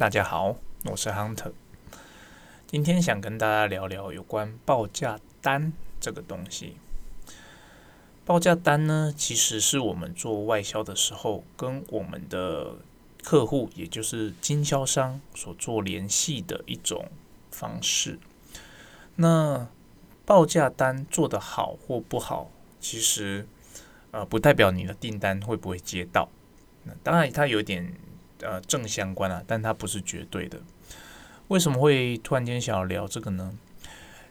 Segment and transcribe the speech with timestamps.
[0.00, 0.56] 大家好，
[0.86, 1.52] 我是 Hunter。
[2.66, 6.78] 今天想跟大家聊聊有关报价单这个东西。
[8.24, 12.76] 报价单呢，其实是我们做外销的时候，跟我们的
[13.22, 17.10] 客户，也就是经销商所做联系的一种
[17.50, 18.18] 方式。
[19.16, 19.68] 那
[20.24, 23.46] 报价单做得好或不好，其实
[24.12, 26.30] 呃不代表你的订单会不会接到。
[26.84, 27.94] 那当然，它有点
[28.42, 30.60] 呃正相关啊，但它不是绝对的。
[31.48, 33.58] 为什么会突然间想要聊这个呢？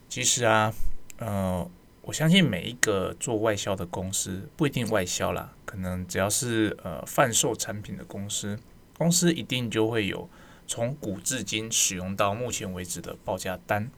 [0.08, 0.74] 其实啊，
[1.18, 1.70] 呃。
[2.04, 8.58] 我相信每一个做外销的公司不一定外销啦，可能只要是呃贩售产品的公司，
[8.98, 10.28] 公司一定就会有
[10.66, 13.92] 从古至今使用到目前为止的报价单。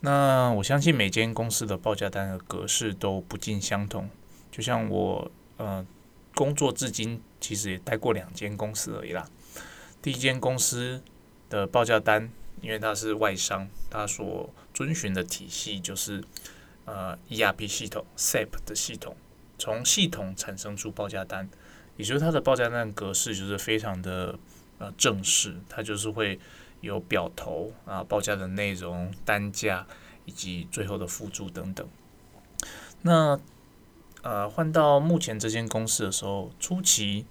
[0.00, 4.08] 那我相信每间公司的报价单的格式都不尽相同。
[4.50, 5.84] 就像我呃
[6.40, 9.28] 工作至今，其实也待过两间公司而已啦。
[10.00, 11.02] 第一间公司
[11.50, 12.30] 的报价单，
[12.62, 16.24] 因为它是外商，它所遵循的体系就是。
[16.86, 19.14] 呃，ERP 系统 SAP 的系统，
[19.58, 21.48] 从系统产生出报价单，
[21.96, 24.36] 也就是它的报价单格式就是非常的
[24.78, 26.40] 呃正式，它就是会
[26.80, 29.86] 有表头啊，报价的内容、单价
[30.24, 31.88] 以及最后的附注等等。
[33.02, 33.38] 那
[34.22, 37.26] 呃换到目前这间公司的时候，初期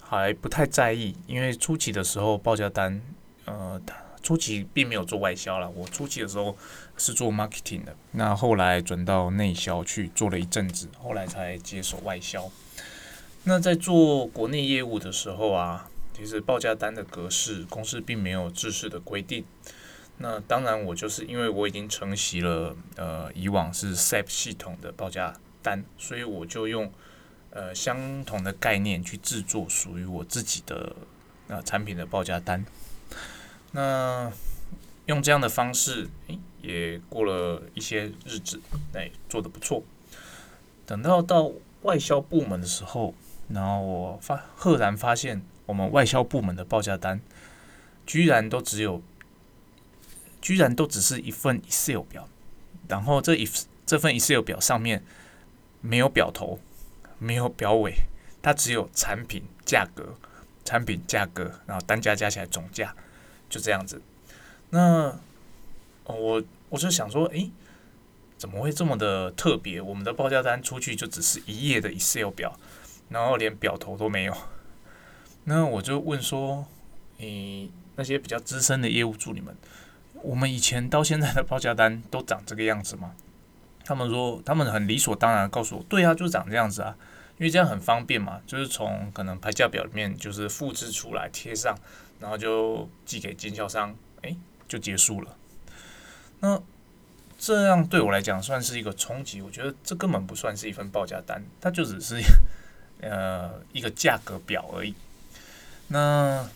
[0.00, 3.00] 还不太在意，因为初期的时候报价单
[3.44, 3.80] 呃。
[4.20, 6.54] 初期并没有做外销了，我初期的时候
[6.98, 12.50] 是做 marketing 的，那后来转到内销去做了一阵子，后来才接手外销。
[13.44, 19.44] 那在做国内业务的时候啊，其实报价单的格式公司并没有制式的规定。
[20.18, 26.92] 那当然，我就是因为我已经承袭了呃以往是 SAP 系统的报价单，所以我就用
[27.50, 30.94] 呃相同的概念去制作属于我自己的
[31.48, 32.64] 呃产品的报价单。
[33.72, 34.32] 那
[35.06, 38.60] 用这样的方式，诶，也过了一些日子，
[38.94, 39.82] 哎，做的不错。
[40.86, 41.50] 等到到
[41.82, 43.14] 外销部门的时候，
[43.48, 47.20] 然后我发赫然发现，我们外销部门的报价单，
[48.06, 49.02] 居然都只有，
[50.40, 52.28] 居然都只是一份 Excel 表，
[52.88, 53.48] 然后这一
[53.84, 55.02] 这份 Excel 表上面
[55.88, 56.58] 没有表头，
[57.18, 57.94] 没有表尾，
[58.42, 60.14] 它只有产品价格、
[60.66, 62.94] 产品价格，然后单价加起来总价。
[63.48, 64.02] 就这样子，
[64.68, 65.18] 那
[66.04, 67.50] 我我就想说，诶，
[68.36, 69.80] 怎么会这么的特别？
[69.80, 72.54] 我们的报价单出去就只是一页的 Excel 表，
[73.08, 74.36] 然后连表头都没有。
[75.44, 76.66] 那我就问说，
[77.20, 79.56] 诶，那些比较资深的业务助理们，
[80.22, 83.14] 我们以前到现在的报价单都长这个样子吗？
[83.88, 86.94] 他们说，他们很理所当然告诉我，对啊，就长这样子啊。
[87.38, 91.74] 因为这样很方便嘛，就是从可能排价表里面就是复制出来贴上，
[92.20, 94.36] 然后就寄给经销商，哎，
[94.68, 95.34] 就结束了。
[96.40, 96.60] 那
[97.38, 102.20] 这样对我来讲算是一个冲击，我觉得这根本不算是一份报价单，它就只是
[103.00, 104.92] 呃一个价格表而已。
[105.86, 106.46] 那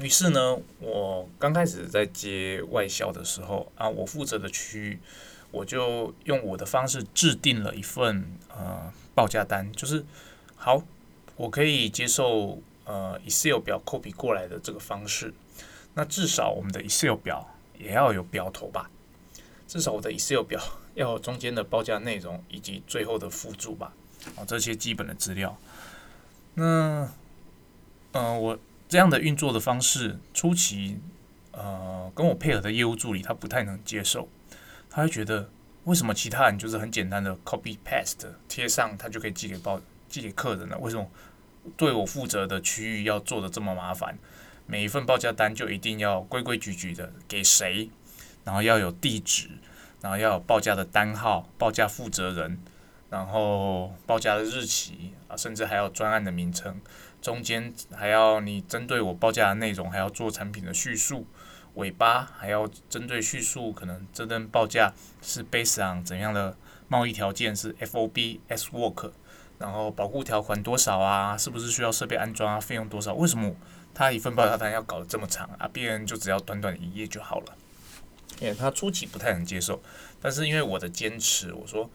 [0.00, 4.98] 于是呢，我刚开始在接外销的时候啊，我负责的区域，
[5.54, 8.92] 我就用我的方式制定了一份呃。
[9.16, 10.04] 报价单就是
[10.56, 10.82] 好，
[11.36, 15.32] 我可以接受呃 Excel 表 copy 过来的这个方式。
[15.94, 17.48] 那至少我们的 Excel 表
[17.78, 18.90] 也要有表头吧？
[19.68, 20.60] 至少我的 Excel 表
[20.96, 23.92] 要有中间的报价内容以及最后的附注吧？
[24.34, 25.56] 哦，这些基本的资料。
[26.54, 27.08] 那
[28.14, 30.98] 嗯，我这样的运作的方式，初期
[31.52, 34.28] 呃跟我配合的业务助理他不太能接受，
[34.94, 35.50] 他会觉得。
[35.84, 39.78] 为什么其他人就是很简单的 copy paste 贴上，他就可以寄给报
[40.08, 40.78] 寄给客人了？
[40.78, 41.06] 为什么
[41.76, 44.18] 对我负责的区域要做的这么麻烦？
[44.66, 47.90] 每一份报价单就一定要规规矩矩的给谁，
[48.44, 49.50] 然后要有地址，
[50.00, 52.58] 然后要有报价的单号、报价负责人，
[53.10, 56.80] 然后报价的日期啊，甚至还有专案的名称，
[57.20, 61.26] 中间还要你针对我报价的内容还要做产品的叙述。
[61.74, 64.92] 尾巴还要针对叙述，可能这顿报价
[65.22, 66.56] 是 based on 怎样的
[66.88, 69.10] 贸易条件是 FOB S work，
[69.58, 71.36] 然后保护条款多少啊？
[71.36, 72.60] 是不是需要设备安装啊？
[72.60, 73.14] 费用多少？
[73.14, 73.54] 为什么
[73.92, 75.68] 他一份报价单要搞得这么长啊？
[75.72, 77.56] 别人就只要短短一页就好了。
[78.40, 79.80] 因为他初期不太能接受，
[80.20, 81.88] 但是因为我的坚持，我说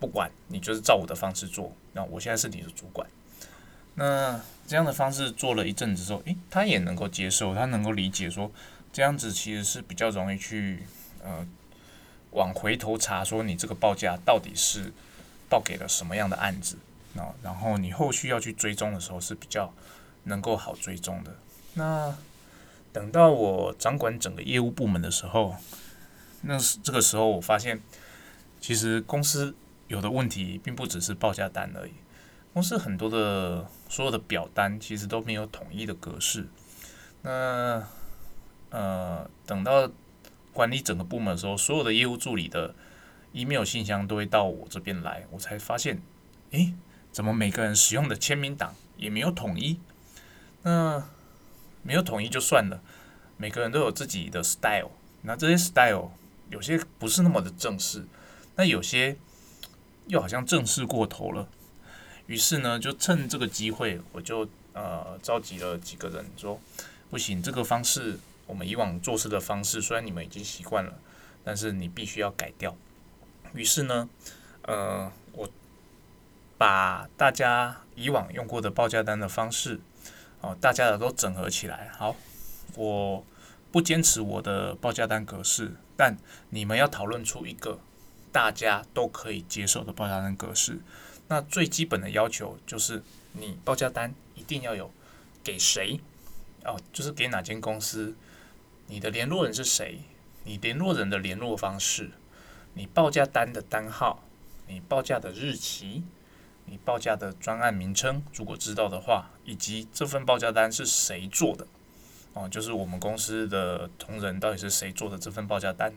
[0.00, 3.08] 不管你就是照我的方式做，那我现在是你的主管，
[3.94, 8.50] 那这样的方式做了一阵子之后，诶，他也能够接受，他能够理解说。
[8.92, 10.84] 这样子其实是比较容易去
[11.22, 11.46] 呃
[12.30, 14.92] 往回头查，说你这个报价到底是
[15.48, 16.76] 报给了什么样的案子
[17.16, 17.34] 啊？
[17.42, 19.72] 然后你后续要去追踪的时候是比较
[20.24, 21.36] 能够好追踪的。
[21.74, 22.16] 那
[22.92, 25.56] 等到我掌管整个业务部门的时候，
[26.42, 27.80] 那这个时候我发现，
[28.60, 29.54] 其实公司
[29.86, 31.92] 有的问题并不只是报价单而已。
[32.52, 36.48] 公司很多的所有的表单其实都没有统一的格式。
[37.22, 37.86] 那
[38.70, 39.90] 呃，等到
[40.52, 42.74] 管理整个部门的时候，所有的业务助理的
[43.32, 46.02] email 信箱都会到我这边来，我才发现，
[46.50, 46.74] 诶，
[47.12, 49.78] 怎么每个人使用的签名档也没有统一？
[50.62, 51.02] 那
[51.82, 52.82] 没有统一就算了，
[53.36, 54.90] 每个人都有自己的 style，
[55.22, 56.10] 那这些 style
[56.50, 58.04] 有些不是那么的正式，
[58.56, 59.16] 那有些
[60.08, 61.48] 又好像正式过头了。
[62.26, 66.60] 于是呢，就趁这个机会，我就呃召集了几个人，说
[67.08, 68.18] 不行，这个方式
[68.48, 70.92] 我们以往做事的方式，虽然你们已经习惯了，
[71.44, 72.74] 但是你必须要改掉。
[73.54, 74.08] 于是呢，
[74.62, 75.48] 呃，我
[76.58, 79.78] 把大家以往用过的报价单的方式，
[80.40, 81.90] 哦，大家的都整合起来。
[81.96, 82.16] 好，
[82.74, 83.24] 我
[83.70, 86.16] 不坚持我的报价单格式，但
[86.50, 87.78] 你们要讨论出一个
[88.32, 90.80] 大家都可以接受的报价单格式。
[91.28, 93.02] 那最基本的要求就是，
[93.34, 94.90] 你报价单一定要有
[95.44, 96.00] 给谁
[96.64, 98.14] 哦，就是给哪间公司，
[98.88, 100.00] 你的联络人是谁，
[100.44, 102.10] 你联络人的联络方式，
[102.72, 104.24] 你报价单的单号，
[104.66, 106.02] 你报价的日期，
[106.64, 111.66] 你报价的专案名称，如果知道的话，以及这份报价单是谁做的？
[112.32, 115.92] 哦，就是我们公司的同仁到底是谁做的这份报价单，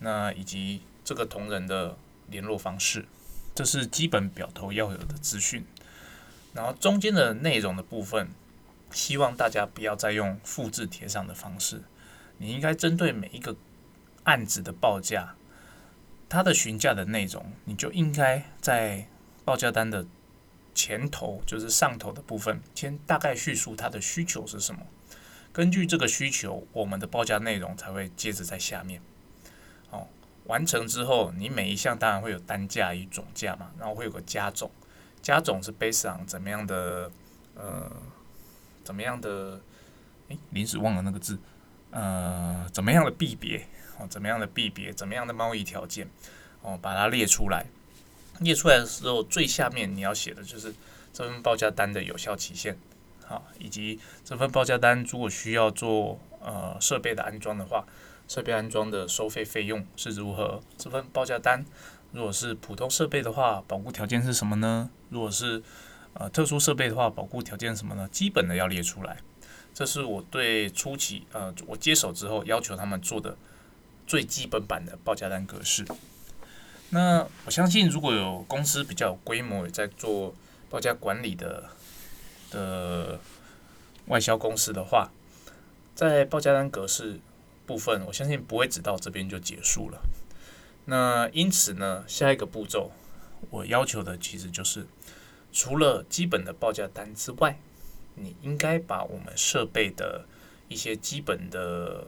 [0.00, 1.96] 那以及这个同仁的
[2.28, 3.06] 联络方式。
[3.54, 5.64] 这是基本表头要有的资讯，
[6.52, 8.28] 然后中间的内容的部分，
[8.92, 11.82] 希望大家不要再用复制贴上的方式。
[12.38, 13.54] 你应该针对每一个
[14.24, 15.34] 案子的报价，
[16.28, 19.06] 它的询价的内容，你就应该在
[19.44, 20.06] 报价单的
[20.74, 24.80] 前头，就是上头的部分，先大概叙述它的需求是什么。
[25.52, 29.00] 根据这个需求，我们的报价内容才会接着在下面。
[29.90, 30.06] 哦
[30.44, 34.70] 完成之后，你每一项当然会有单价与总价嘛，然后会有个加总，
[35.20, 37.10] 加总是 based on 怎么样的
[37.54, 37.90] 呃
[38.82, 39.60] 怎么样的
[40.28, 41.38] 诶，临时忘了那个字
[41.90, 43.66] 呃怎么样的币别
[43.98, 46.08] 哦怎么样的币别怎么样的贸易条件
[46.62, 47.66] 哦把它列出来，
[48.40, 50.74] 列出来的时候最下面你要写的就是
[51.12, 52.78] 这份报价单的有效期限
[53.24, 57.84] 好，以及这份报价单如果需要做呃设备的安装的话。
[58.30, 60.60] 设备安装的收费费用是如何？
[60.76, 61.64] 这份报价单，
[62.12, 64.90] 如果是普通设备的话，保护条件是什么呢？
[65.08, 65.62] 如果是
[66.12, 68.06] 呃特殊设备的话，保护条件什么呢？
[68.12, 69.16] 基本的要列出来。
[69.78, 73.36] 这是我对初期呃我接手之后要求他们做的
[74.08, 75.86] 最基本版的报价单格式。
[76.90, 80.34] 那我相信，如果有公司比较有规模，也在做
[80.68, 81.70] 报价管理的
[82.50, 83.20] 的
[84.06, 85.12] 外销公司的话，
[85.94, 87.20] 在报价单格式。
[87.64, 90.00] 部分我相信不会只到这边就结束了。
[90.86, 92.90] 那因此呢，下一个步骤
[93.50, 94.86] 我要求的其实就是，
[95.52, 97.60] 除了基本的报价单之外，
[98.22, 100.24] 你应该把我们设备的
[100.68, 102.06] 一些基本的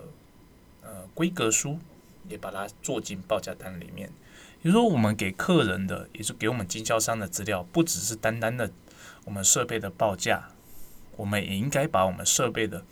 [0.82, 1.78] 呃规格书
[2.28, 4.10] 也把它做进报价单里面。
[4.62, 8.70] 比如说，我们给客人的，也是给我们经销商的资料，不只是单单的
[9.24, 10.50] 我们设备的报价，
[11.16, 12.84] 我们也应该把我们设备的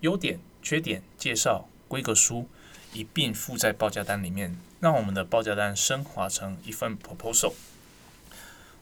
[0.00, 1.68] 优点、缺点介绍。
[1.86, 2.48] 规格书
[2.94, 7.52] 一并附在报价单里面，让我们的报价单升华成一份 proposal。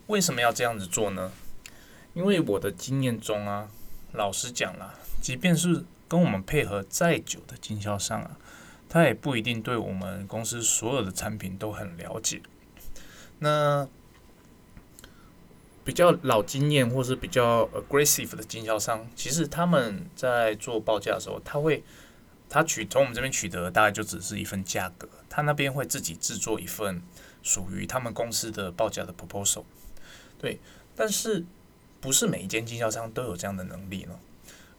[0.07, 1.33] 为什么要这样子做呢？
[2.15, 3.69] 因为我的经验中啊，
[4.13, 8.37] 老实讲啦，即便是跟我们配合再久的经销商啊，
[8.89, 12.43] 他也不一定对我们公司所有的产品都很了解。
[13.39, 13.89] 那
[15.85, 21.83] 比较老经验或是比较 aggressive 的经销商，其实他们在做报价的时候，他会。
[22.53, 27.01] 他取从我们这边取得大概就只是一份价格，他那边会自己制作一份
[27.45, 29.63] 属于他们公司的报价的 proposal，
[30.37, 30.59] 对，
[30.97, 31.45] 但是
[32.01, 34.19] 不是每一间经销商都有这样的能力呢？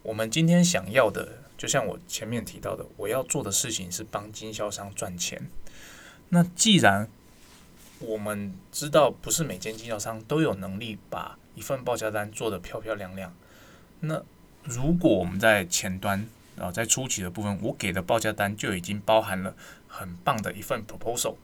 [0.03, 5.47] 我们今天想要的，就像我前面提到的，我要做的事情是帮经销商赚钱。
[6.29, 7.07] 那既然
[7.99, 13.31] 我们知道不是每间经销商都有能力把一份报价单做得漂漂亮亮，
[13.99, 14.23] 那
[14.63, 19.53] 如果我们在前端，啊，在初期的部分，我给的报价单就已经包含了
[19.87, 21.35] 很棒的一份 proposal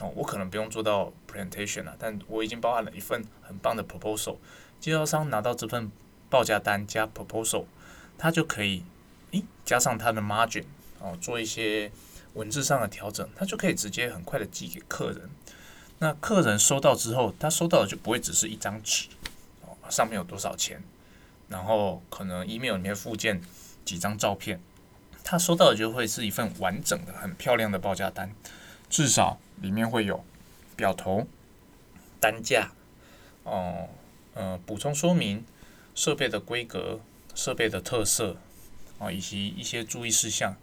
[0.00, 4.36] 哦，我可能不用做到 presentation 了，但我已经包含了一份很棒的 proposal。
[4.82, 5.90] 经销商拿到这份
[6.28, 7.64] 报价单加 proposal，
[8.18, 8.82] 他就可以
[9.30, 10.64] 诶加上他的 margin
[10.98, 11.90] 哦，做一些
[12.34, 15.30] 文字上的调整，他就可以直接很快的寄给客人。
[16.00, 19.06] 那客人收到之后，他收到的就不会只是一张纸
[19.62, 20.82] 哦，上面有多少钱，
[21.48, 23.40] 然后可能 email 里面附件。
[23.84, 24.60] 几张照片，
[25.24, 28.32] 他收到的就会是一份完整的、很漂亮的报价单，
[28.88, 30.24] 至少里面会有
[30.76, 31.26] 表头、
[32.20, 32.70] 单价，
[33.42, 33.88] 哦，
[34.34, 35.44] 呃补充说明、
[35.94, 37.00] 设备的规格、
[37.34, 38.36] 设备的特色，
[38.98, 40.56] 啊，以及一些注意事项。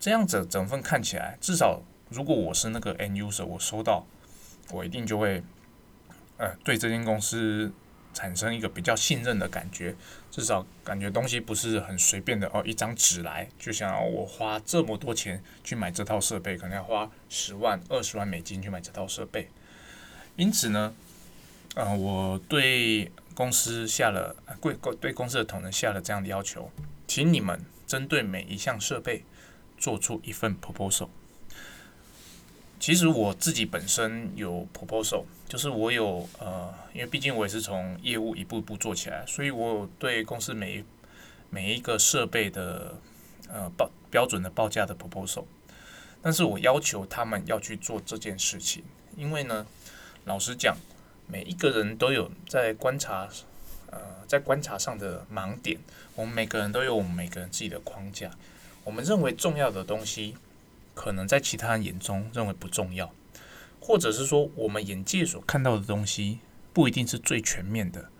[0.00, 4.06] 这样子整份看起来，至少如果我是那个 end user，我收到，
[4.70, 5.42] 我一定就会，
[6.38, 7.72] 呃，对这间公司。
[8.14, 9.96] 产生一个比较信任的感觉，
[10.30, 19.48] 至少感觉东西不是很随便的哦，一张纸来就想我花这么多钱去买这套设备，可能要花十万、二十万美金去买这套设备。
[20.36, 20.92] 因此呢，
[21.74, 26.70] 呃，我对公司下了贵对公司的同仁下了这样的要求，
[27.06, 29.24] 请你们针对每一项设备
[29.78, 31.08] 做出一份 proposal。
[32.78, 40.84] 其实我自己本身有 proposal，就是我有呃，因为毕竟我也是从业务一步一步做起来，所以我有对公司每一
[41.48, 42.96] 每一个设备的
[43.48, 45.44] 呃报标准的报价的 proposal。
[46.20, 48.84] 但是我要求他们要去做这件事情，
[49.16, 49.64] 因为呢，
[50.24, 50.76] 老实讲，
[51.26, 53.28] 每一个人都有在观察
[53.90, 55.78] 呃在观察上的盲点，
[56.14, 58.30] 我们每个人都有我们每个人自己的框架，
[58.84, 60.36] 我们认为重要的东西。
[60.94, 63.10] 可能在其他人眼中认为不重要，
[63.80, 66.40] 或者是说我们眼界所看到的东西
[66.74, 68.10] 不一定是最全面的，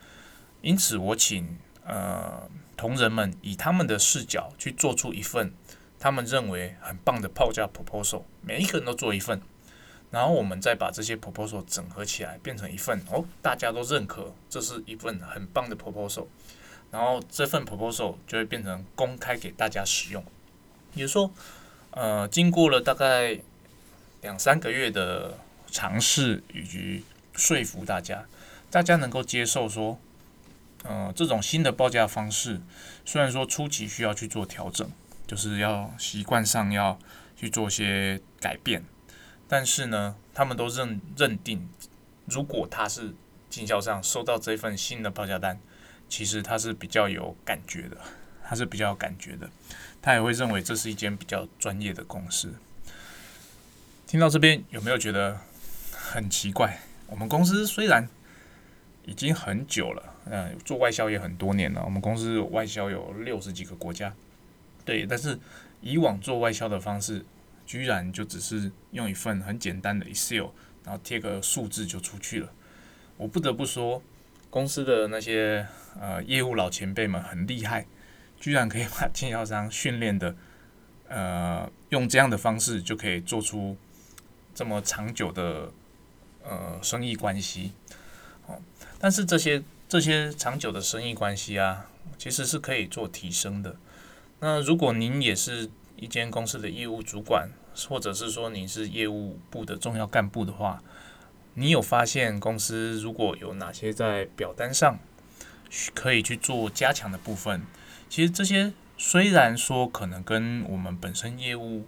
[0.63, 5.53] 因此我请呃同仁们以他们的视角去做出一份
[6.01, 9.43] 他们认为很棒的报价 proposal，每一个人都做一份，
[10.13, 16.27] 然后我们再把这些 proposal 整合起来变成一份哦，大家都认可这是一份很棒的 proposal，
[16.93, 20.25] 然后这份 proposal 就会变成公开给大家使用，
[20.95, 21.29] 也就说。
[21.95, 23.39] 呃，经过了大概
[24.23, 25.37] 两三个月的
[25.71, 27.05] 尝试以及
[27.35, 28.25] 说服大家，
[28.71, 30.01] 大家能够接受说，
[30.85, 32.63] 呃，这种新的报价方式，
[33.05, 34.91] 虽然说初期需要去做调整，
[35.27, 36.99] 就是要习惯上要
[37.37, 38.83] 去做些改变，
[39.53, 41.69] 但是呢，他们都认认定，
[42.25, 43.15] 如果他是
[43.51, 45.61] 经销商收到这份新的报价单，
[46.09, 47.99] 其实他是比较有感觉的，
[48.43, 49.51] 他是比较有感觉的。
[50.01, 52.55] 他也会认为这是一间比较专业的公司。
[54.07, 55.39] 听到这边有没有觉得
[55.93, 56.81] 很奇怪？
[57.07, 58.09] 我们公司虽然
[59.05, 64.15] 已经很久了，嗯，做外销也很多年了，我们公司外销有六十几个国家，
[64.87, 65.39] 对，但是
[65.83, 67.23] 以往做外销的方式，
[67.73, 70.49] 居然就只是用一份很简单的 Excel，
[70.85, 72.53] 然后贴个数字就出去了。
[73.17, 74.03] 我不得不说，
[74.51, 75.67] 公司的那些
[75.99, 77.87] 呃业务老前辈们很厉害。
[78.39, 80.37] 居然可以把经销商训练的，
[81.09, 83.75] 呃，用这样的方式就可以做出
[84.55, 85.73] 这么长久的
[86.45, 87.73] 呃生意关系，
[88.47, 88.61] 哦，
[88.99, 91.89] 但是这些这些长久的生意关系啊，
[92.19, 93.77] 其实是可以做提升的。
[94.41, 97.49] 那如果您也是一间公司的业务主管，
[97.89, 100.83] 或者是说你是业务部的重要干部的话，
[101.55, 104.99] 你有发现公司如果有哪些在表单上
[105.95, 107.63] 可以去做加强的部分？
[108.09, 111.87] 其实这些虽然说可能跟我们本身业务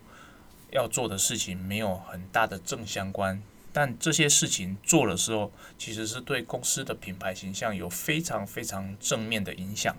[0.70, 9.96] 要做的事情没有很大的正相关，但这些事情做的时候，其实是对公司的品牌形象有非常非常正面的影响，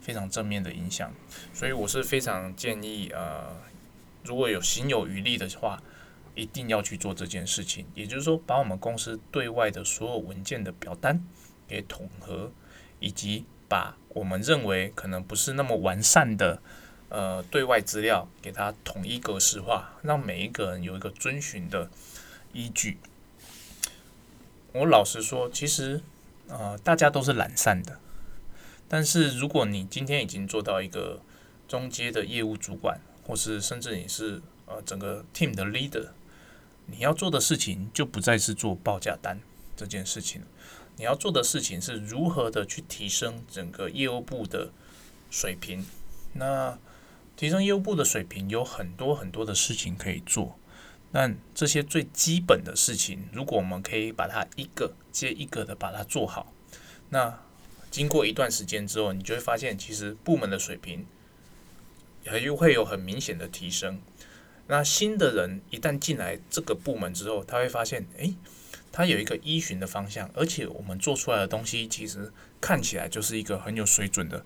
[0.00, 1.12] 非常正面的影响。
[1.52, 3.56] 所以我是非常建议，呃，
[4.28, 5.82] 如果有心有余力的话，
[6.34, 7.86] 一定要去做这件事情。
[7.94, 11.24] 也就是说，把我们公司对外的所有文件的表单
[11.66, 12.52] 给统合，
[13.00, 13.44] 以及。
[13.70, 16.62] 把我们认为可能不是那么完善的
[17.10, 21.90] 呃对外资料，给它统一格式化，让每一个人有一个遵循的
[22.54, 22.96] 依据。
[24.72, 26.00] 我老实说，其实
[26.48, 28.00] 呃大家都是懒散的，
[28.88, 31.20] 但是如果你今天已经做到一个
[31.68, 36.08] 中阶的业务主管，或是甚至你是呃整个 team 的 leader，
[36.86, 39.38] 你要做的事情就不再是做报价单
[39.76, 40.42] 这件事情。
[40.96, 44.72] 你要做的事情是如何的去提升整个业务部的
[45.30, 45.84] 水平？
[46.32, 46.76] 那
[47.36, 50.58] 提升业务部的水平有很多很多的事情可以做，
[51.12, 56.52] 但这些最基本的事情，如果我们可以把它一个接一个的把它做好，
[57.10, 57.38] 那
[57.90, 61.06] 经过一段时间之后，你就会发现，其实部门的水平
[62.26, 64.00] 还又会有很明显的提升。
[64.66, 68.34] 那新的人一旦进来这个部门之后，他会发现，诶。
[68.90, 74.44] 他有一个依循的方向，而且我们做出来的东西其实看起来就是一个很有水准的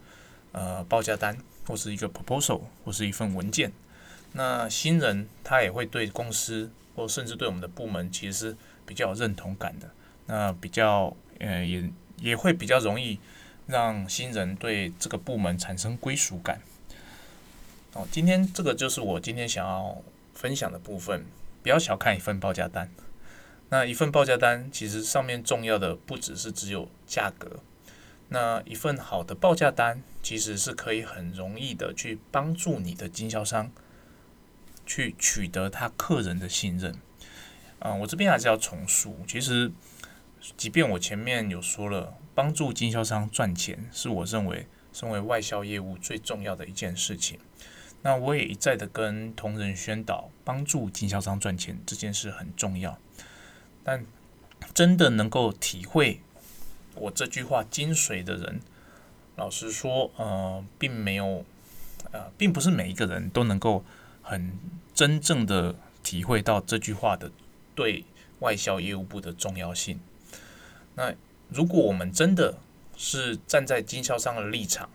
[0.50, 3.72] 呃报价单，或是一个 proposal，或是一份文件。
[4.32, 9.88] 那新人他也会对公司，或甚至对我们的部门，其实是比较有认同感的。
[10.26, 13.20] 那比较呃也也会比较容易
[13.68, 16.60] 让新人对这个部门产生归属感。
[17.94, 20.02] 哦，今天这个就是我今天想要
[20.34, 21.24] 分享的部分。
[21.62, 22.90] 不要小看一份报价单，
[23.68, 27.60] 那一份报价单其实上面重要的不只是只有价格。
[28.30, 33.70] 那一份好的报价单其实是可以很容易的去帮助你的经销商
[34.84, 36.96] 去取得他客人的信任。
[37.78, 39.70] 啊，我这边还是要重述，其实
[40.56, 47.38] 即便我前面有说了，帮助经销商赚钱是我认为身为外销业务最重要的一件事情。
[48.04, 52.98] 那我也一再的跟同仁宣导，帮助经销商赚钱这件事很重要。
[53.84, 54.04] 但
[54.74, 56.20] 真的能够体会
[56.96, 58.60] 我这句话精髓的人，
[59.36, 61.44] 老实说，呃，并没有，
[62.10, 63.84] 呃，并不是每一个人都能够
[64.20, 64.52] 很
[64.92, 67.30] 真正的体会到这句话的
[67.76, 68.04] 对
[68.40, 70.00] 外销业务部的重要性。
[70.96, 71.14] 那
[71.48, 72.58] 如果我们真的
[72.96, 74.90] 是站在经销商的立场，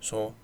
[0.00, 0.34] 说。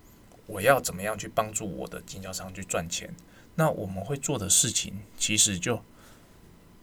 [0.46, 3.14] 我要怎么样去帮助我的经销商去赚钱？
[3.54, 5.82] 那我们会做的事情，其实就，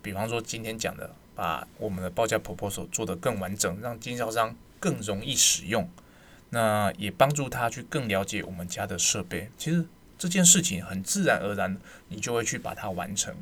[0.01, 5.89] 比方说今天讲的，把我们的报价 proposal 做得更完整，让经销商更容易使用，
[6.51, 9.49] 那也帮助他去更了解我们家的设备。
[9.57, 9.85] 其实
[10.17, 13.35] 这件事情很自然而然，你就会去把它完成。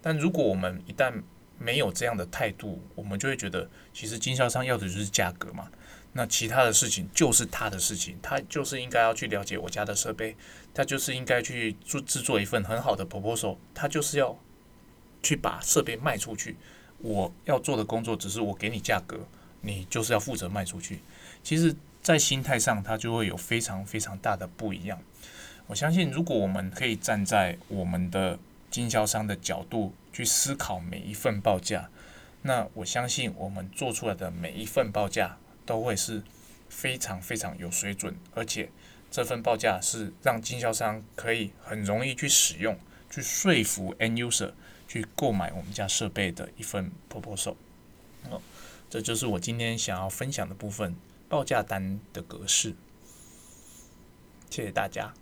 [0.00, 1.12] 但如果我们一旦
[1.58, 5.70] 没有这样的态度，我们就会觉得，其实经销商要的就是价格嘛。
[6.14, 10.36] 那其他的事情就是他的事情，他就是应该要去了解我家的设备，
[10.74, 14.38] 他就是应该去做制作一份很好的 proposal，他就是要
[15.22, 16.56] 去把设备卖出去。
[16.98, 19.26] 我要做的工作只是我给你价格，
[19.62, 21.00] 你就是要负责卖出去。
[21.42, 25.00] 其实，在心态上，他就会有非常非常大的不一样。
[25.66, 28.38] 我相信，如果我们可以站在我们的
[28.70, 31.88] 经销商的角度去思考每一份报价，
[32.42, 35.38] 那我相信我们做出来的每一份报价。
[35.64, 36.22] 都会是
[36.68, 38.70] 非常非常有水准，而且
[39.10, 42.78] 这份报价是让经销商可以很容易去使用，
[43.10, 44.52] 去说服 end user
[44.88, 47.56] 去购买我们家设备的一份 proposal。
[48.30, 48.40] 哦，
[48.88, 50.96] 这就是我今天想要分享的部分，
[51.28, 52.74] 报价单的格式。
[54.50, 55.14] 谢谢大家。